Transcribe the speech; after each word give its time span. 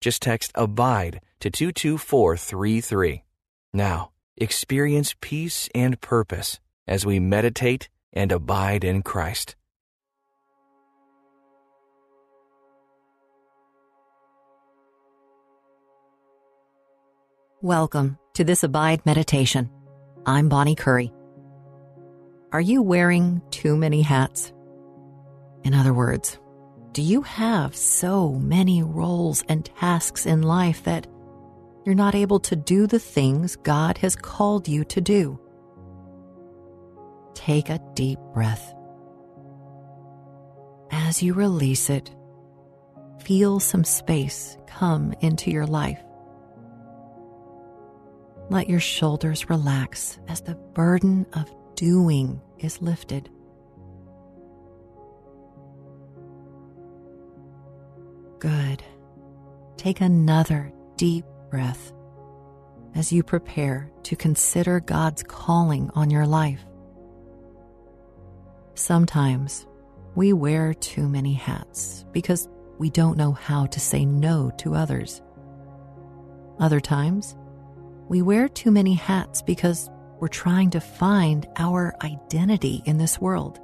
Just 0.00 0.22
text 0.22 0.52
ABIDE 0.54 1.20
to 1.40 1.50
22433. 1.50 3.22
Now, 3.74 4.10
experience 4.36 5.14
peace 5.20 5.68
and 5.74 6.00
purpose 6.00 6.58
as 6.86 7.04
we 7.04 7.20
meditate 7.20 7.90
and 8.12 8.32
abide 8.32 8.82
in 8.82 9.02
Christ. 9.02 9.56
Welcome 17.60 18.18
to 18.34 18.42
this 18.42 18.62
Abide 18.62 19.04
Meditation. 19.04 19.68
I'm 20.24 20.48
Bonnie 20.48 20.76
Curry. 20.76 21.12
Are 22.52 22.60
you 22.60 22.80
wearing 22.80 23.42
too 23.50 23.76
many 23.76 24.00
hats? 24.00 24.50
In 25.62 25.74
other 25.74 25.92
words, 25.92 26.38
do 26.92 27.02
you 27.02 27.22
have 27.22 27.76
so 27.76 28.32
many 28.32 28.82
roles 28.82 29.44
and 29.48 29.64
tasks 29.64 30.26
in 30.26 30.42
life 30.42 30.82
that 30.84 31.06
you're 31.84 31.94
not 31.94 32.16
able 32.16 32.40
to 32.40 32.56
do 32.56 32.88
the 32.88 32.98
things 32.98 33.54
God 33.56 33.98
has 33.98 34.16
called 34.16 34.66
you 34.66 34.84
to 34.84 35.00
do? 35.00 35.38
Take 37.34 37.68
a 37.68 37.80
deep 37.94 38.18
breath. 38.34 38.74
As 40.90 41.22
you 41.22 41.32
release 41.32 41.90
it, 41.90 42.10
feel 43.20 43.60
some 43.60 43.84
space 43.84 44.58
come 44.66 45.14
into 45.20 45.52
your 45.52 45.66
life. 45.66 46.02
Let 48.48 48.68
your 48.68 48.80
shoulders 48.80 49.48
relax 49.48 50.18
as 50.26 50.40
the 50.40 50.56
burden 50.56 51.24
of 51.34 51.54
doing 51.76 52.40
is 52.58 52.82
lifted. 52.82 53.30
Good. 58.40 58.82
Take 59.76 60.00
another 60.00 60.72
deep 60.96 61.26
breath 61.50 61.92
as 62.94 63.12
you 63.12 63.22
prepare 63.22 63.92
to 64.04 64.16
consider 64.16 64.80
God's 64.80 65.22
calling 65.22 65.90
on 65.94 66.08
your 66.08 66.26
life. 66.26 66.64
Sometimes 68.74 69.66
we 70.14 70.32
wear 70.32 70.72
too 70.72 71.06
many 71.06 71.34
hats 71.34 72.06
because 72.12 72.48
we 72.78 72.88
don't 72.88 73.18
know 73.18 73.32
how 73.32 73.66
to 73.66 73.78
say 73.78 74.06
no 74.06 74.50
to 74.56 74.74
others. 74.74 75.20
Other 76.58 76.80
times, 76.80 77.36
we 78.08 78.22
wear 78.22 78.48
too 78.48 78.70
many 78.70 78.94
hats 78.94 79.42
because 79.42 79.90
we're 80.18 80.28
trying 80.28 80.70
to 80.70 80.80
find 80.80 81.46
our 81.56 81.94
identity 82.02 82.82
in 82.86 82.96
this 82.96 83.20
world. 83.20 83.60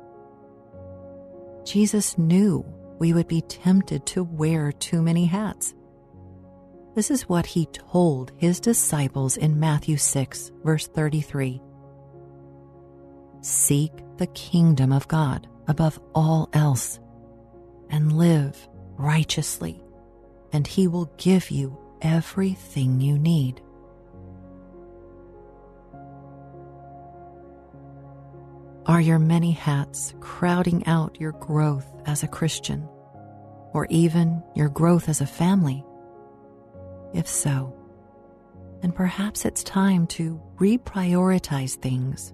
Jesus 1.64 2.18
knew 2.18 2.62
we 2.98 3.12
would 3.12 3.28
be 3.28 3.42
tempted 3.42 4.06
to 4.06 4.24
wear 4.24 4.72
too 4.72 5.02
many 5.02 5.26
hats. 5.26 5.74
This 6.94 7.10
is 7.10 7.28
what 7.28 7.44
he 7.44 7.66
told 7.66 8.32
his 8.36 8.58
disciples 8.58 9.36
in 9.36 9.60
Matthew 9.60 9.98
6, 9.98 10.50
verse 10.64 10.86
33. 10.86 11.60
Seek 13.42 13.92
the 14.16 14.26
kingdom 14.28 14.92
of 14.92 15.06
God 15.08 15.46
above 15.68 16.00
all 16.14 16.48
else 16.54 16.98
and 17.90 18.16
live 18.16 18.68
righteously, 18.96 19.82
and 20.52 20.66
he 20.66 20.88
will 20.88 21.12
give 21.18 21.50
you 21.50 21.78
everything 22.00 23.00
you 23.00 23.18
need. 23.18 23.60
Are 28.86 29.00
your 29.00 29.18
many 29.18 29.50
hats 29.50 30.14
crowding 30.20 30.86
out 30.86 31.20
your 31.20 31.32
growth 31.32 31.90
as 32.06 32.22
a 32.22 32.28
Christian, 32.28 32.88
or 33.72 33.88
even 33.90 34.44
your 34.54 34.68
growth 34.68 35.08
as 35.08 35.20
a 35.20 35.26
family? 35.26 35.84
If 37.12 37.26
so, 37.26 37.74
then 38.82 38.92
perhaps 38.92 39.44
it's 39.44 39.64
time 39.64 40.06
to 40.08 40.40
reprioritize 40.58 41.74
things. 41.74 42.32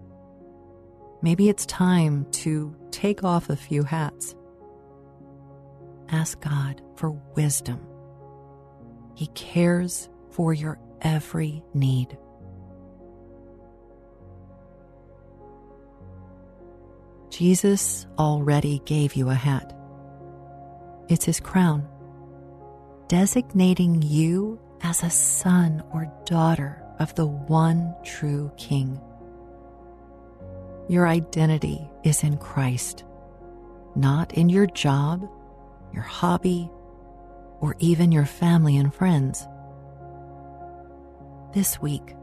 Maybe 1.22 1.48
it's 1.48 1.64
time 1.64 2.26
to 2.32 2.76
take 2.90 3.24
off 3.24 3.48
a 3.48 3.56
few 3.56 3.82
hats. 3.82 4.34
Ask 6.10 6.38
God 6.42 6.82
for 6.96 7.12
wisdom. 7.34 7.80
He 9.14 9.28
cares 9.28 10.10
for 10.30 10.52
your 10.52 10.78
every 11.00 11.62
need. 11.72 12.18
Jesus 17.32 18.06
already 18.18 18.82
gave 18.84 19.14
you 19.14 19.30
a 19.30 19.34
hat. 19.34 19.74
It's 21.08 21.24
his 21.24 21.40
crown, 21.40 21.88
designating 23.08 24.02
you 24.02 24.60
as 24.82 25.02
a 25.02 25.08
son 25.08 25.82
or 25.94 26.12
daughter 26.26 26.84
of 26.98 27.14
the 27.14 27.24
one 27.24 27.94
true 28.04 28.52
King. 28.58 29.00
Your 30.90 31.08
identity 31.08 31.88
is 32.04 32.22
in 32.22 32.36
Christ, 32.36 33.02
not 33.96 34.34
in 34.34 34.50
your 34.50 34.66
job, 34.66 35.26
your 35.94 36.02
hobby, 36.02 36.70
or 37.60 37.76
even 37.78 38.12
your 38.12 38.26
family 38.26 38.76
and 38.76 38.94
friends. 38.94 39.48
This 41.54 41.80
week, 41.80 42.14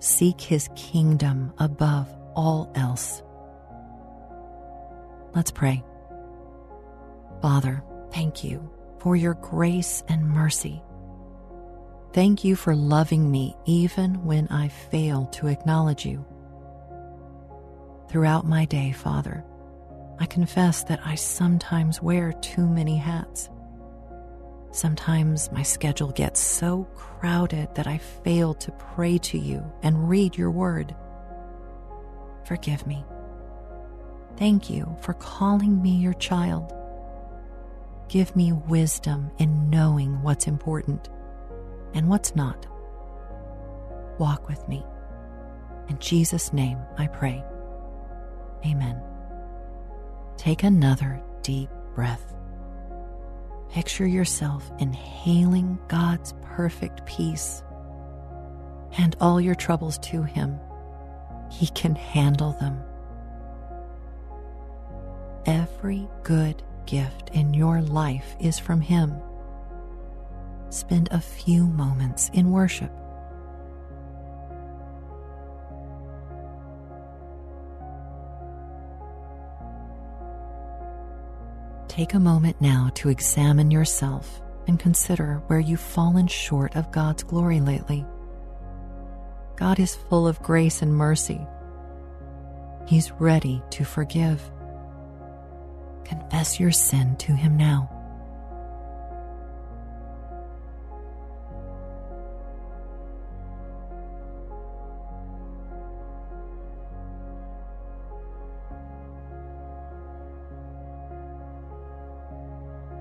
seek 0.00 0.40
his 0.40 0.68
kingdom 0.74 1.52
above 1.58 2.12
all 2.34 2.72
else. 2.74 3.22
Let's 5.34 5.50
pray. 5.50 5.82
Father, 7.40 7.82
thank 8.12 8.44
you 8.44 8.70
for 8.98 9.16
your 9.16 9.34
grace 9.34 10.02
and 10.08 10.28
mercy. 10.28 10.82
Thank 12.12 12.44
you 12.44 12.56
for 12.56 12.76
loving 12.76 13.30
me 13.30 13.56
even 13.64 14.24
when 14.24 14.46
I 14.48 14.68
fail 14.68 15.26
to 15.32 15.48
acknowledge 15.48 16.04
you. 16.04 16.24
Throughout 18.08 18.46
my 18.46 18.66
day, 18.66 18.92
Father, 18.92 19.44
I 20.18 20.26
confess 20.26 20.84
that 20.84 21.00
I 21.04 21.14
sometimes 21.14 22.02
wear 22.02 22.32
too 22.34 22.68
many 22.68 22.98
hats. 22.98 23.48
Sometimes 24.70 25.50
my 25.50 25.62
schedule 25.62 26.12
gets 26.12 26.38
so 26.38 26.84
crowded 26.94 27.74
that 27.74 27.86
I 27.86 27.98
fail 27.98 28.54
to 28.54 28.72
pray 28.72 29.18
to 29.18 29.38
you 29.38 29.64
and 29.82 30.08
read 30.08 30.36
your 30.36 30.50
word. 30.50 30.94
Forgive 32.44 32.86
me. 32.86 33.04
Thank 34.36 34.70
you 34.70 34.96
for 35.00 35.14
calling 35.14 35.80
me 35.82 35.96
your 35.96 36.14
child. 36.14 36.72
Give 38.08 38.34
me 38.34 38.52
wisdom 38.52 39.30
in 39.38 39.70
knowing 39.70 40.22
what's 40.22 40.46
important 40.46 41.08
and 41.94 42.08
what's 42.08 42.34
not. 42.34 42.66
Walk 44.18 44.48
with 44.48 44.66
me. 44.68 44.84
In 45.88 45.98
Jesus' 45.98 46.52
name 46.52 46.78
I 46.98 47.06
pray. 47.06 47.44
Amen. 48.66 49.00
Take 50.36 50.62
another 50.62 51.22
deep 51.42 51.70
breath. 51.94 52.34
Picture 53.70 54.06
yourself 54.06 54.70
inhaling 54.78 55.78
God's 55.88 56.34
perfect 56.42 57.06
peace. 57.06 57.62
Hand 58.90 59.16
all 59.20 59.40
your 59.40 59.54
troubles 59.54 59.98
to 59.98 60.22
Him. 60.22 60.58
He 61.50 61.68
can 61.68 61.94
handle 61.94 62.52
them. 62.52 62.82
Every 65.46 66.08
good 66.22 66.62
gift 66.86 67.30
in 67.32 67.52
your 67.52 67.82
life 67.82 68.36
is 68.38 68.58
from 68.58 68.80
Him. 68.80 69.20
Spend 70.70 71.08
a 71.10 71.20
few 71.20 71.66
moments 71.66 72.30
in 72.32 72.52
worship. 72.52 72.92
Take 81.88 82.14
a 82.14 82.20
moment 82.20 82.60
now 82.60 82.90
to 82.94 83.08
examine 83.10 83.70
yourself 83.70 84.40
and 84.66 84.78
consider 84.78 85.42
where 85.48 85.60
you've 85.60 85.80
fallen 85.80 86.26
short 86.26 86.76
of 86.76 86.92
God's 86.92 87.22
glory 87.22 87.60
lately. 87.60 88.06
God 89.56 89.78
is 89.78 89.94
full 89.94 90.26
of 90.26 90.40
grace 90.42 90.82
and 90.82 90.94
mercy. 90.94 91.46
He's 92.86 93.10
ready 93.12 93.62
to 93.70 93.84
forgive 93.84 94.40
confess 96.12 96.60
your 96.60 96.70
sin 96.70 97.16
to 97.16 97.32
Him 97.32 97.56
now. 97.56 97.88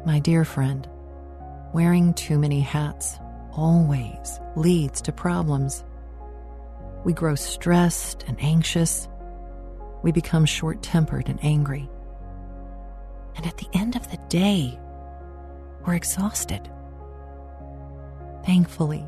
My 0.06 0.20
dear 0.20 0.46
friend, 0.46 0.88
wearing 1.74 2.14
too 2.14 2.40
many 2.40 2.62
hats 2.62 3.20
always 3.52 4.40
leads 4.56 5.02
to 5.02 5.12
problems. 5.12 5.84
We 7.04 7.14
grow 7.14 7.36
stressed 7.36 8.24
and 8.28 8.42
anxious. 8.42 9.08
We 10.02 10.12
become 10.12 10.46
short 10.46 10.82
tempered 10.82 11.28
and 11.28 11.44
angry. 11.44 11.90
And 13.36 13.46
at 13.46 13.58
the 13.58 13.68
end 13.74 13.96
of 13.96 14.10
the 14.12 14.18
day, 14.30 14.78
we're 15.86 15.96
exhausted. 15.96 16.70
Thankfully, 18.46 19.06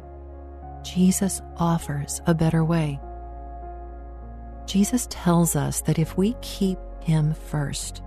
Jesus 0.84 1.42
offers 1.58 2.22
a 2.26 2.34
better 2.34 2.64
way. 2.64 3.00
Jesus 4.66 5.08
tells 5.10 5.56
us 5.56 5.82
that 5.82 6.00
if 6.00 6.18
we 6.18 6.36
keep 6.42 6.78
Him 7.02 7.34
first, 7.34 8.02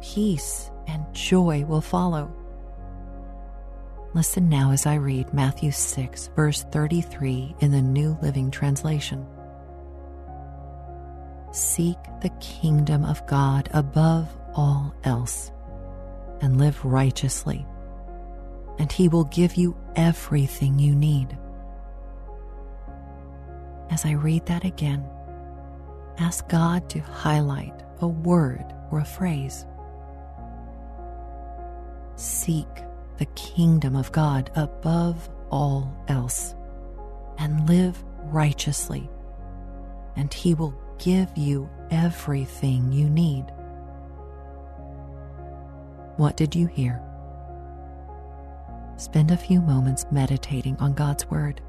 peace 0.00 0.70
and 0.86 1.04
joy 1.12 1.64
will 1.64 1.80
follow. 1.80 2.32
Listen 4.14 4.48
now 4.48 4.72
as 4.72 4.86
I 4.86 4.94
read 4.94 5.34
Matthew 5.34 5.70
6, 5.70 6.30
verse 6.34 6.64
33 6.72 7.56
in 7.60 7.70
the 7.72 7.82
New 7.82 8.16
Living 8.22 8.50
Translation. 8.50 9.26
Seek 11.52 11.98
the 12.22 12.30
kingdom 12.40 13.04
of 13.04 13.26
God 13.26 13.68
above 13.72 14.28
all 14.58 14.92
else 15.04 15.52
and 16.40 16.58
live 16.58 16.84
righteously, 16.84 17.64
and 18.80 18.90
He 18.90 19.06
will 19.08 19.24
give 19.24 19.54
you 19.54 19.76
everything 19.94 20.80
you 20.80 20.96
need. 20.96 21.38
As 23.88 24.04
I 24.04 24.12
read 24.12 24.46
that 24.46 24.64
again, 24.64 25.08
ask 26.18 26.48
God 26.48 26.90
to 26.90 26.98
highlight 26.98 27.84
a 28.00 28.08
word 28.08 28.64
or 28.90 28.98
a 28.98 29.04
phrase. 29.04 29.64
Seek 32.16 32.66
the 33.18 33.26
kingdom 33.36 33.94
of 33.94 34.10
God 34.10 34.50
above 34.56 35.30
all 35.50 35.96
else 36.08 36.56
and 37.38 37.68
live 37.68 38.02
righteously, 38.24 39.08
and 40.16 40.34
He 40.34 40.54
will 40.54 40.74
give 40.98 41.28
you 41.36 41.70
everything 41.92 42.90
you 42.90 43.08
need. 43.08 43.46
What 46.18 46.36
did 46.36 46.56
you 46.56 46.66
hear? 46.66 47.00
Spend 48.96 49.30
a 49.30 49.36
few 49.36 49.60
moments 49.60 50.04
meditating 50.10 50.76
on 50.80 50.92
God's 50.92 51.30
Word. 51.30 51.60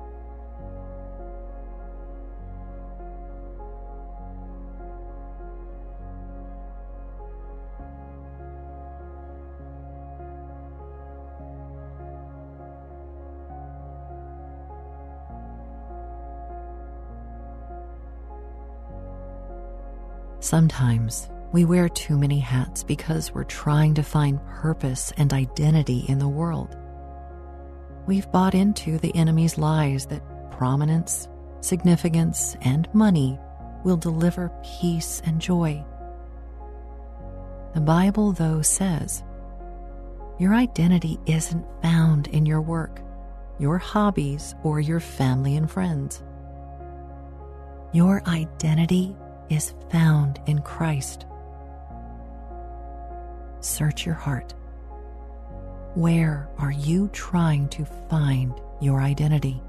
Sometimes 20.39 21.29
we 21.51 21.65
wear 21.65 21.89
too 21.89 22.17
many 22.17 22.39
hats 22.39 22.83
because 22.83 23.33
we're 23.33 23.43
trying 23.43 23.95
to 23.95 24.03
find 24.03 24.45
purpose 24.45 25.11
and 25.17 25.33
identity 25.33 26.05
in 26.07 26.19
the 26.19 26.27
world. 26.27 26.77
We've 28.05 28.31
bought 28.31 28.53
into 28.53 28.99
the 28.99 29.15
enemy's 29.15 29.57
lies 29.57 30.05
that 30.07 30.51
prominence, 30.51 31.27
significance, 31.61 32.55
and 32.61 32.87
money 32.93 33.39
will 33.83 33.97
deliver 33.97 34.51
peace 34.63 35.21
and 35.25 35.41
joy. 35.41 35.83
The 37.73 37.81
Bible, 37.81 38.31
though, 38.31 38.61
says 38.61 39.23
your 40.37 40.53
identity 40.53 41.19
isn't 41.25 41.65
found 41.81 42.27
in 42.27 42.45
your 42.45 42.61
work, 42.61 43.01
your 43.57 43.77
hobbies, 43.77 44.55
or 44.63 44.79
your 44.79 44.99
family 44.99 45.55
and 45.55 45.69
friends. 45.69 46.23
Your 47.91 48.21
identity 48.27 49.15
is 49.49 49.73
found 49.89 50.39
in 50.45 50.59
Christ. 50.61 51.25
Search 53.61 54.05
your 54.05 54.15
heart. 54.15 54.53
Where 55.95 56.49
are 56.57 56.71
you 56.71 57.09
trying 57.09 57.67
to 57.69 57.85
find 58.09 58.53
your 58.79 59.01
identity? 59.01 59.61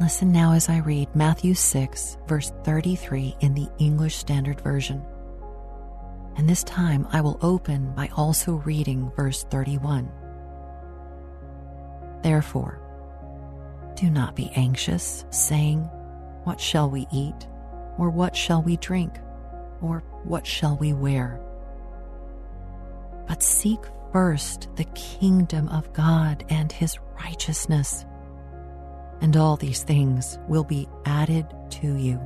Listen 0.00 0.32
now 0.32 0.54
as 0.54 0.70
I 0.70 0.78
read 0.78 1.14
Matthew 1.14 1.52
6, 1.52 2.16
verse 2.26 2.54
33 2.64 3.36
in 3.40 3.52
the 3.52 3.68
English 3.76 4.16
Standard 4.16 4.58
Version. 4.62 5.04
And 6.36 6.48
this 6.48 6.64
time 6.64 7.06
I 7.12 7.20
will 7.20 7.38
open 7.42 7.92
by 7.94 8.08
also 8.16 8.54
reading 8.64 9.12
verse 9.14 9.44
31. 9.44 10.10
Therefore, 12.22 12.80
do 13.94 14.08
not 14.08 14.34
be 14.34 14.50
anxious, 14.56 15.26
saying, 15.28 15.80
What 16.44 16.58
shall 16.58 16.88
we 16.88 17.06
eat? 17.12 17.46
Or 17.98 18.08
what 18.08 18.34
shall 18.34 18.62
we 18.62 18.78
drink? 18.78 19.18
Or 19.82 20.02
what 20.24 20.46
shall 20.46 20.78
we 20.78 20.94
wear? 20.94 21.38
But 23.28 23.42
seek 23.42 23.80
first 24.12 24.70
the 24.76 24.84
kingdom 24.94 25.68
of 25.68 25.92
God 25.92 26.42
and 26.48 26.72
his 26.72 26.98
righteousness 27.22 28.06
and 29.20 29.36
all 29.36 29.56
these 29.56 29.82
things 29.82 30.38
will 30.48 30.64
be 30.64 30.88
added 31.04 31.46
to 31.70 31.96
you. 31.96 32.20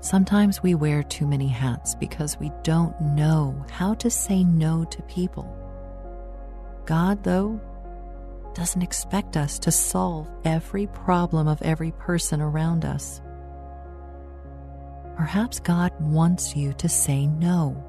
Sometimes 0.00 0.62
we 0.62 0.74
wear 0.74 1.02
too 1.04 1.26
many 1.26 1.46
hats 1.46 1.94
because 1.94 2.38
we 2.38 2.50
don't 2.64 3.00
know 3.00 3.64
how 3.70 3.94
to 3.94 4.10
say 4.10 4.42
no 4.42 4.84
to 4.84 5.02
people. 5.02 5.56
God, 6.86 7.22
though, 7.22 7.60
doesn't 8.54 8.82
expect 8.82 9.36
us 9.36 9.58
to 9.60 9.70
solve 9.70 10.28
every 10.44 10.88
problem 10.88 11.46
of 11.46 11.62
every 11.62 11.92
person 11.92 12.40
around 12.40 12.84
us. 12.84 13.22
Perhaps 15.16 15.60
God 15.60 15.92
wants 16.00 16.56
you 16.56 16.72
to 16.74 16.88
say 16.88 17.26
no. 17.26 17.82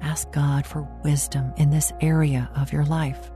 Ask 0.00 0.30
God 0.32 0.66
for 0.66 0.88
wisdom 1.04 1.52
in 1.56 1.70
this 1.70 1.92
area 2.00 2.50
of 2.56 2.72
your 2.72 2.84
life. 2.84 3.30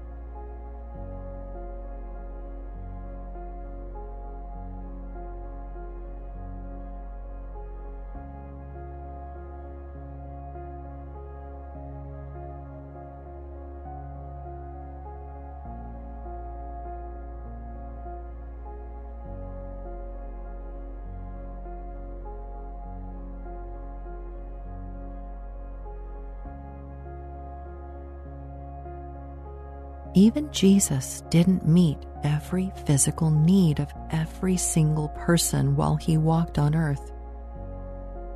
Even 30.14 30.52
Jesus 30.52 31.22
didn't 31.30 31.66
meet 31.66 31.98
every 32.22 32.70
physical 32.86 33.30
need 33.30 33.80
of 33.80 33.92
every 34.10 34.56
single 34.56 35.08
person 35.08 35.74
while 35.74 35.96
he 35.96 36.18
walked 36.18 36.58
on 36.58 36.74
earth. 36.74 37.12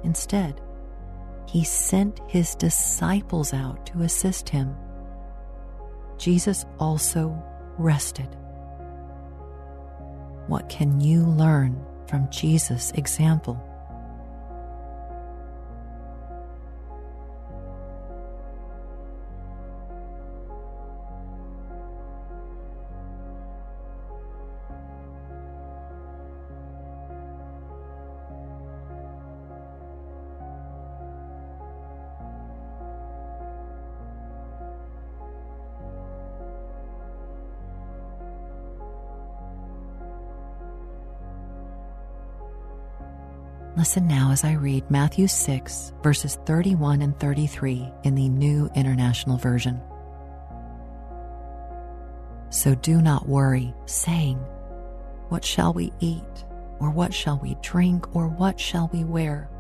Instead, 0.02 0.61
he 1.47 1.64
sent 1.64 2.21
his 2.28 2.54
disciples 2.54 3.52
out 3.52 3.87
to 3.87 4.02
assist 4.02 4.49
him. 4.49 4.75
Jesus 6.16 6.64
also 6.78 7.40
rested. 7.78 8.28
What 10.47 10.68
can 10.68 11.00
you 11.00 11.25
learn 11.25 11.85
from 12.09 12.30
Jesus' 12.30 12.90
example? 12.92 13.62
Listen 43.76 44.09
now 44.09 44.30
as 44.33 44.42
I 44.42 44.52
read 44.52 44.90
Matthew 44.90 45.26
6, 45.26 45.92
verses 46.02 46.38
31 46.47 47.02
and 47.02 47.18
33 47.21 47.87
in 48.04 48.14
the 48.14 48.30
New 48.30 48.71
International 48.75 49.37
Version. 49.37 49.83
So 52.49 52.75
do 52.75 53.02
not 53.02 53.28
worry, 53.28 53.75
saying, 53.85 54.38
What 55.28 55.45
shall 55.45 55.75
we 55.75 55.92
eat? 56.00 56.23
Or 56.80 56.90
what 56.90 57.12
shall 57.12 57.38
we 57.38 57.54
drink? 57.61 58.16
Or 58.16 58.28
what 58.28 58.59
shall 58.59 58.88
we 58.95 59.04
wear? 59.04 59.50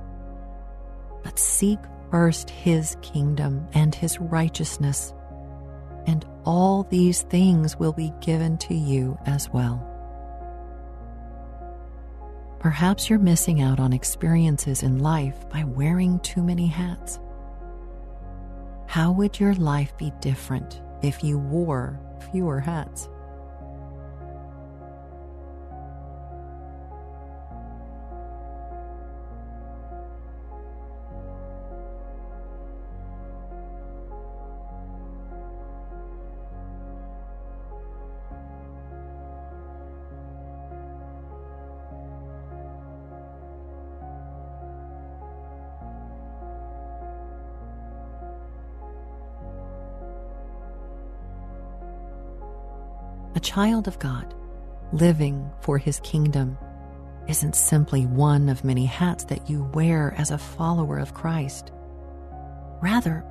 But 1.22 1.38
seek 1.38 1.78
first 2.10 2.48
his 2.48 2.96
kingdom 3.02 3.68
and 3.74 3.94
his 3.94 4.18
righteousness, 4.18 5.12
and 6.06 6.24
all 6.46 6.84
these 6.84 7.20
things 7.20 7.76
will 7.76 7.92
be 7.92 8.14
given 8.22 8.56
to 8.58 8.74
you 8.74 9.18
as 9.26 9.50
well. 9.50 9.95
Perhaps 12.66 13.08
you're 13.08 13.20
missing 13.20 13.62
out 13.62 13.78
on 13.78 13.92
experiences 13.92 14.82
in 14.82 14.98
life 14.98 15.48
by 15.48 15.62
wearing 15.62 16.18
too 16.18 16.42
many 16.42 16.66
hats. 16.66 17.20
How 18.88 19.12
would 19.12 19.38
your 19.38 19.54
life 19.54 19.96
be 19.96 20.12
different 20.20 20.82
if 21.00 21.22
you 21.22 21.38
wore 21.38 22.00
fewer 22.32 22.58
hats? 22.58 23.08
Child 53.46 53.86
of 53.86 53.98
God, 54.00 54.34
living 54.92 55.48
for 55.60 55.78
his 55.78 56.00
kingdom, 56.00 56.58
isn't 57.28 57.54
simply 57.54 58.04
one 58.04 58.48
of 58.48 58.64
many 58.64 58.84
hats 58.84 59.22
that 59.26 59.48
you 59.48 59.70
wear 59.72 60.12
as 60.18 60.32
a 60.32 60.38
follower 60.38 60.98
of 60.98 61.14
Christ. 61.14 61.70
Rather, 62.82 63.24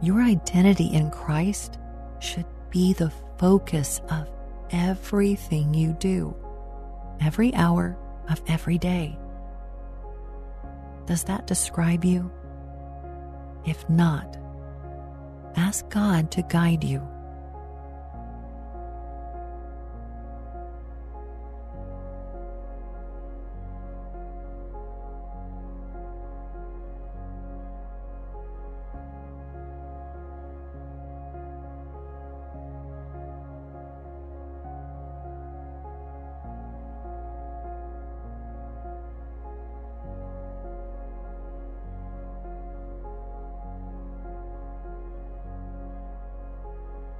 your 0.00 0.22
identity 0.22 0.86
in 0.86 1.10
Christ 1.10 1.80
should 2.20 2.46
be 2.70 2.92
the 2.92 3.12
focus 3.38 4.00
of 4.08 4.30
everything 4.70 5.74
you 5.74 5.94
do, 5.94 6.36
every 7.20 7.52
hour 7.54 7.98
of 8.30 8.40
every 8.46 8.78
day. 8.78 9.18
Does 11.06 11.24
that 11.24 11.48
describe 11.48 12.04
you? 12.04 12.30
If 13.66 13.88
not, 13.90 14.36
ask 15.56 15.88
God 15.88 16.30
to 16.32 16.42
guide 16.42 16.84
you. 16.84 17.02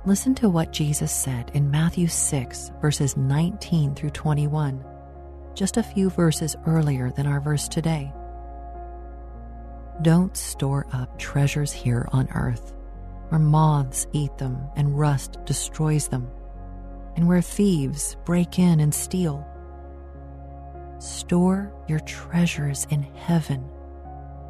Listen 0.06 0.32
to 0.36 0.48
what 0.48 0.72
Jesus 0.72 1.10
said 1.10 1.50
in 1.54 1.72
Matthew 1.72 2.06
6, 2.06 2.70
verses 2.80 3.16
19 3.16 3.96
through 3.96 4.10
21, 4.10 4.84
just 5.54 5.76
a 5.76 5.82
few 5.82 6.08
verses 6.08 6.54
earlier 6.66 7.10
than 7.10 7.26
our 7.26 7.40
verse 7.40 7.66
today. 7.66 8.12
Don't 10.02 10.36
store 10.36 10.86
up 10.92 11.18
treasures 11.18 11.72
here 11.72 12.08
on 12.12 12.28
earth, 12.32 12.74
where 13.28 13.40
moths 13.40 14.06
eat 14.12 14.38
them 14.38 14.68
and 14.76 14.96
rust 14.96 15.36
destroys 15.44 16.06
them, 16.06 16.30
and 17.16 17.26
where 17.26 17.42
thieves 17.42 18.16
break 18.24 18.60
in 18.60 18.78
and 18.78 18.94
steal. 18.94 19.44
Store 21.00 21.72
your 21.88 22.00
treasures 22.00 22.86
in 22.90 23.02
heaven, 23.02 23.62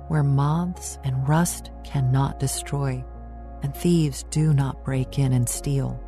where 0.08 0.22
moths 0.22 0.98
and 1.04 1.26
rust 1.26 1.70
cannot 1.84 2.38
destroy 2.38 3.02
and 3.62 3.74
thieves 3.74 4.24
do 4.30 4.52
not 4.52 4.84
break 4.84 5.18
in 5.18 5.32
and 5.32 5.48
steal. 5.48 6.00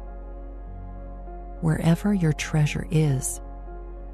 Wherever 1.60 2.14
your 2.14 2.32
treasure 2.32 2.86
is, 2.90 3.40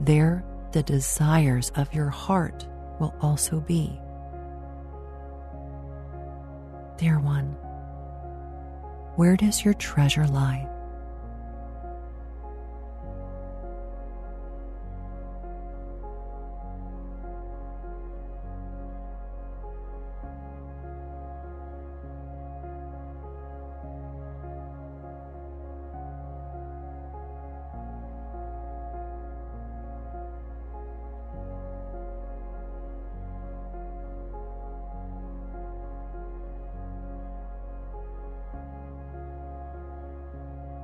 there 0.00 0.44
the 0.72 0.82
desires 0.82 1.70
of 1.76 1.92
your 1.94 2.08
heart 2.08 2.66
will 2.98 3.14
also 3.20 3.60
be. 3.60 3.98
Dear 6.98 7.20
one, 7.20 7.56
where 9.16 9.36
does 9.36 9.64
your 9.64 9.74
treasure 9.74 10.26
lie? 10.26 10.68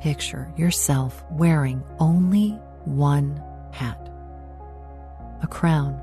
Picture 0.03 0.53
yourself 0.57 1.25
wearing 1.31 1.81
only 2.01 2.51
one 2.85 3.41
hat 3.71 4.11
a 5.43 5.47
crown 5.47 6.03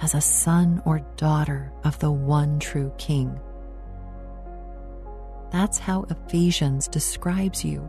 as 0.00 0.14
a 0.14 0.20
son 0.20 0.80
or 0.86 1.00
daughter 1.16 1.70
of 1.84 1.98
the 1.98 2.10
one 2.10 2.58
true 2.58 2.90
King. 2.96 3.38
That's 5.52 5.78
how 5.78 6.06
Ephesians 6.08 6.88
describes 6.88 7.62
you. 7.62 7.86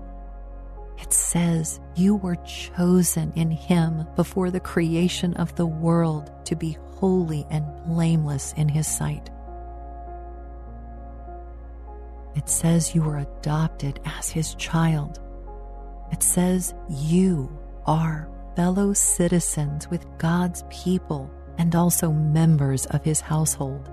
It 0.97 1.13
says 1.13 1.79
you 1.95 2.17
were 2.17 2.35
chosen 2.37 3.31
in 3.37 3.49
Him 3.49 4.05
before 4.17 4.51
the 4.51 4.59
creation 4.59 5.33
of 5.35 5.55
the 5.55 5.65
world 5.65 6.31
to 6.47 6.55
be 6.57 6.77
holy 6.95 7.45
and 7.49 7.65
blameless 7.85 8.53
in 8.57 8.67
His 8.67 8.87
sight. 8.87 9.29
It 12.35 12.49
says 12.49 12.93
you 12.93 13.03
were 13.03 13.19
adopted 13.19 14.01
as 14.05 14.29
His 14.29 14.53
child 14.55 15.19
it 16.11 16.23
says 16.23 16.73
you 16.89 17.49
are 17.85 18.29
fellow 18.55 18.93
citizens 18.93 19.89
with 19.89 20.05
God's 20.17 20.63
people 20.69 21.31
and 21.57 21.75
also 21.75 22.11
members 22.11 22.85
of 22.87 23.03
his 23.03 23.21
household. 23.21 23.89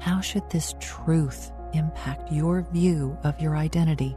How 0.00 0.20
should 0.20 0.48
this 0.50 0.74
truth 0.80 1.52
impact 1.72 2.32
your 2.32 2.62
view 2.72 3.18
of 3.24 3.40
your 3.40 3.56
identity? 3.56 4.16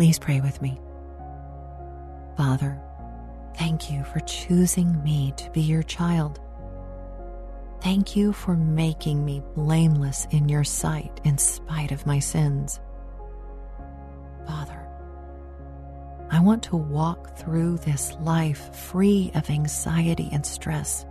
Please 0.00 0.18
pray 0.18 0.40
with 0.40 0.62
me. 0.62 0.80
Father, 2.34 2.80
thank 3.58 3.90
you 3.90 4.02
for 4.02 4.20
choosing 4.20 5.04
me 5.04 5.34
to 5.36 5.50
be 5.50 5.60
your 5.60 5.82
child. 5.82 6.40
Thank 7.82 8.16
you 8.16 8.32
for 8.32 8.56
making 8.56 9.22
me 9.22 9.42
blameless 9.54 10.26
in 10.30 10.48
your 10.48 10.64
sight 10.64 11.20
in 11.24 11.36
spite 11.36 11.92
of 11.92 12.06
my 12.06 12.18
sins. 12.18 12.80
Father, 14.46 14.88
I 16.30 16.40
want 16.40 16.62
to 16.62 16.76
walk 16.76 17.36
through 17.36 17.76
this 17.76 18.16
life 18.20 18.74
free 18.74 19.30
of 19.34 19.50
anxiety 19.50 20.30
and 20.32 20.46
stress, 20.46 21.04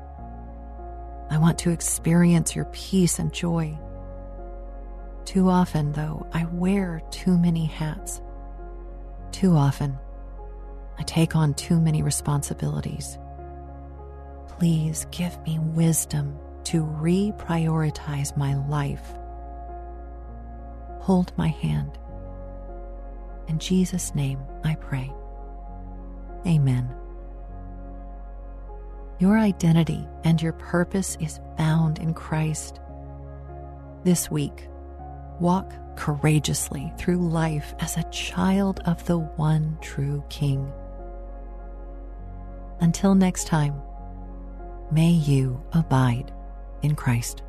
I 1.29 1.37
want 1.37 1.59
to 1.59 1.69
experience 1.69 2.55
your 2.55 2.65
peace 2.65 3.19
and 3.19 3.31
joy. 3.31 3.77
Too 5.25 5.47
often, 5.47 5.91
though, 5.91 6.25
I 6.33 6.45
wear 6.45 7.03
too 7.11 7.37
many 7.37 7.67
hats. 7.67 8.23
Too 9.39 9.55
often, 9.55 9.97
I 10.97 11.03
take 11.03 11.33
on 11.33 11.53
too 11.53 11.79
many 11.79 12.01
responsibilities. 12.01 13.17
Please 14.49 15.07
give 15.11 15.41
me 15.43 15.57
wisdom 15.59 16.37
to 16.65 16.83
reprioritize 16.83 18.35
my 18.35 18.55
life. 18.67 19.13
Hold 20.99 21.31
my 21.37 21.47
hand. 21.47 21.97
In 23.47 23.59
Jesus' 23.59 24.13
name 24.13 24.39
I 24.65 24.75
pray. 24.75 25.09
Amen. 26.45 26.93
Your 29.19 29.37
identity 29.37 30.05
and 30.25 30.41
your 30.41 30.51
purpose 30.51 31.15
is 31.21 31.39
found 31.55 31.99
in 31.99 32.13
Christ. 32.13 32.81
This 34.03 34.29
week, 34.29 34.67
walk 35.39 35.73
courageously 35.95 36.91
through 36.97 37.29
life 37.29 37.73
as 37.79 37.97
a 37.97 38.09
child 38.11 38.81
of 38.85 39.05
the 39.05 39.17
one 39.17 39.77
true 39.81 40.23
King. 40.29 40.71
Until 42.79 43.15
next 43.15 43.47
time, 43.47 43.81
may 44.91 45.09
you 45.09 45.61
abide 45.73 46.31
in 46.81 46.95
Christ. 46.95 47.43